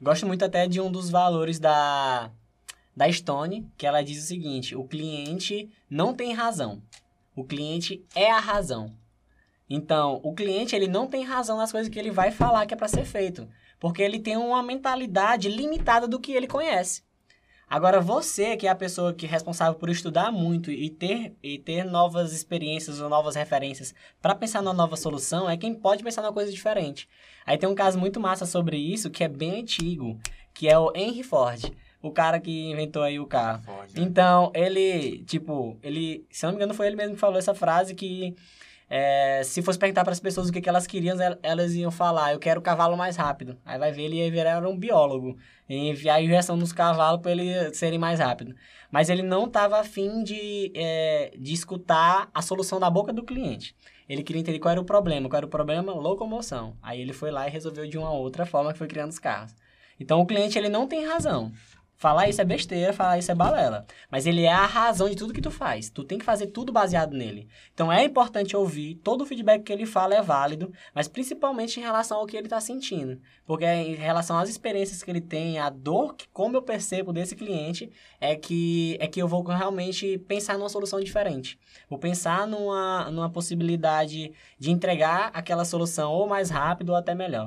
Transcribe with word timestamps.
Gosto 0.00 0.26
muito 0.26 0.44
até 0.44 0.66
de 0.68 0.80
um 0.80 0.90
dos 0.90 1.10
valores 1.10 1.58
da, 1.58 2.30
da 2.96 3.10
Stone, 3.10 3.66
que 3.76 3.86
ela 3.86 4.02
diz 4.02 4.22
o 4.22 4.26
seguinte: 4.26 4.76
o 4.76 4.84
cliente 4.84 5.68
não 5.90 6.14
tem 6.14 6.32
razão. 6.32 6.80
O 7.34 7.44
cliente 7.44 8.04
é 8.14 8.30
a 8.30 8.38
razão. 8.38 8.92
Então, 9.68 10.20
o 10.22 10.34
cliente 10.34 10.74
ele 10.74 10.88
não 10.88 11.06
tem 11.06 11.24
razão 11.24 11.58
nas 11.58 11.70
coisas 11.70 11.92
que 11.92 11.98
ele 11.98 12.10
vai 12.10 12.30
falar 12.30 12.64
que 12.64 12.74
é 12.74 12.76
para 12.76 12.88
ser 12.88 13.04
feito, 13.04 13.46
porque 13.78 14.02
ele 14.02 14.18
tem 14.18 14.36
uma 14.36 14.62
mentalidade 14.62 15.48
limitada 15.48 16.08
do 16.08 16.18
que 16.18 16.32
ele 16.32 16.46
conhece. 16.46 17.02
Agora, 17.70 18.00
você, 18.00 18.56
que 18.56 18.66
é 18.66 18.70
a 18.70 18.74
pessoa 18.74 19.12
que 19.12 19.26
é 19.26 19.28
responsável 19.28 19.74
por 19.74 19.90
estudar 19.90 20.32
muito 20.32 20.70
e 20.70 20.88
ter, 20.88 21.34
e 21.42 21.58
ter 21.58 21.84
novas 21.84 22.32
experiências 22.32 22.98
ou 22.98 23.08
novas 23.08 23.34
referências 23.34 23.94
para 24.22 24.34
pensar 24.34 24.62
numa 24.62 24.72
nova 24.72 24.96
solução, 24.96 25.48
é 25.48 25.56
quem 25.56 25.74
pode 25.74 26.02
pensar 26.02 26.22
numa 26.22 26.32
coisa 26.32 26.50
diferente. 26.50 27.06
Aí 27.44 27.58
tem 27.58 27.68
um 27.68 27.74
caso 27.74 27.98
muito 27.98 28.18
massa 28.18 28.46
sobre 28.46 28.78
isso, 28.78 29.10
que 29.10 29.22
é 29.22 29.28
bem 29.28 29.60
antigo, 29.60 30.18
que 30.54 30.66
é 30.66 30.78
o 30.78 30.92
Henry 30.94 31.22
Ford. 31.22 31.70
O 32.00 32.10
cara 32.10 32.40
que 32.40 32.70
inventou 32.70 33.02
aí 33.02 33.18
o 33.18 33.26
carro. 33.26 33.62
Ford, 33.64 33.90
né? 33.92 34.02
Então, 34.02 34.50
ele, 34.54 35.24
tipo, 35.24 35.76
ele, 35.82 36.24
se 36.30 36.44
não 36.44 36.52
me 36.52 36.56
engano, 36.56 36.72
foi 36.72 36.86
ele 36.86 36.96
mesmo 36.96 37.14
que 37.14 37.20
falou 37.20 37.38
essa 37.38 37.54
frase 37.54 37.94
que 37.94 38.34
é, 38.90 39.42
se 39.44 39.60
fosse 39.62 39.78
perguntar 39.78 40.02
para 40.04 40.12
as 40.12 40.20
pessoas 40.20 40.48
o 40.48 40.52
que, 40.52 40.60
que 40.60 40.68
elas 40.68 40.86
queriam, 40.86 41.20
el- 41.20 41.38
elas 41.42 41.74
iam 41.74 41.90
falar, 41.90 42.32
eu 42.32 42.38
quero 42.38 42.60
o 42.60 42.62
cavalo 42.62 42.96
mais 42.96 43.16
rápido. 43.16 43.56
Aí 43.64 43.78
vai 43.78 43.92
ver, 43.92 44.02
ele 44.04 44.16
ia 44.16 44.30
virar 44.30 44.66
um 44.66 44.76
biólogo. 44.76 45.36
E 45.68 45.90
enviar 45.90 46.16
a 46.16 46.22
injeção 46.22 46.56
nos 46.56 46.72
cavalos 46.72 47.20
para 47.20 47.32
eles 47.32 47.76
serem 47.76 47.98
mais 47.98 48.18
rápidos. 48.20 48.54
Mas 48.90 49.10
ele 49.10 49.22
não 49.22 49.44
estava 49.44 49.78
afim 49.78 50.24
de, 50.24 50.72
é, 50.74 51.32
de 51.38 51.52
escutar 51.52 52.30
a 52.32 52.40
solução 52.40 52.80
da 52.80 52.88
boca 52.88 53.12
do 53.12 53.22
cliente. 53.22 53.76
Ele 54.08 54.22
queria 54.22 54.40
entender 54.40 54.58
qual 54.58 54.72
era 54.72 54.80
o 54.80 54.84
problema. 54.84 55.28
Qual 55.28 55.36
era 55.36 55.44
o 55.46 55.50
problema? 55.50 55.92
Locomoção. 55.92 56.74
Aí 56.82 57.00
ele 57.02 57.12
foi 57.12 57.30
lá 57.30 57.46
e 57.46 57.50
resolveu 57.50 57.86
de 57.86 57.98
uma 57.98 58.10
outra 58.10 58.46
forma 58.46 58.72
que 58.72 58.78
foi 58.78 58.86
criando 58.88 59.10
os 59.10 59.18
carros. 59.18 59.54
Então 60.00 60.20
o 60.20 60.26
cliente 60.26 60.56
ele 60.56 60.70
não 60.70 60.86
tem 60.86 61.04
razão. 61.06 61.52
Falar 61.98 62.28
isso 62.28 62.40
é 62.40 62.44
besteira, 62.44 62.92
falar 62.92 63.18
isso 63.18 63.32
é 63.32 63.34
balela. 63.34 63.84
Mas 64.08 64.24
ele 64.24 64.44
é 64.44 64.52
a 64.52 64.64
razão 64.64 65.10
de 65.10 65.16
tudo 65.16 65.32
que 65.32 65.40
tu 65.40 65.50
faz. 65.50 65.90
Tu 65.90 66.04
tem 66.04 66.16
que 66.16 66.24
fazer 66.24 66.46
tudo 66.46 66.72
baseado 66.72 67.12
nele. 67.12 67.48
Então 67.74 67.92
é 67.92 68.04
importante 68.04 68.56
ouvir, 68.56 68.94
todo 69.02 69.22
o 69.22 69.26
feedback 69.26 69.64
que 69.64 69.72
ele 69.72 69.84
fala 69.84 70.14
é 70.14 70.22
válido, 70.22 70.72
mas 70.94 71.08
principalmente 71.08 71.80
em 71.80 71.82
relação 71.82 72.18
ao 72.18 72.26
que 72.26 72.36
ele 72.36 72.46
está 72.46 72.60
sentindo. 72.60 73.20
Porque 73.44 73.64
é 73.64 73.82
em 73.82 73.94
relação 73.96 74.38
às 74.38 74.48
experiências 74.48 75.02
que 75.02 75.10
ele 75.10 75.20
tem, 75.20 75.58
a 75.58 75.70
dor 75.70 76.14
que, 76.14 76.28
como 76.28 76.56
eu 76.56 76.62
percebo 76.62 77.12
desse 77.12 77.34
cliente, 77.34 77.90
é 78.20 78.36
que, 78.36 78.96
é 79.00 79.08
que 79.08 79.20
eu 79.20 79.26
vou 79.26 79.42
realmente 79.42 80.18
pensar 80.18 80.56
numa 80.56 80.68
solução 80.68 81.00
diferente. 81.00 81.58
Vou 81.90 81.98
pensar 81.98 82.46
numa, 82.46 83.10
numa 83.10 83.30
possibilidade 83.30 84.32
de 84.56 84.70
entregar 84.70 85.30
aquela 85.34 85.64
solução 85.64 86.12
ou 86.12 86.28
mais 86.28 86.48
rápido 86.48 86.90
ou 86.90 86.96
até 86.96 87.12
melhor. 87.14 87.46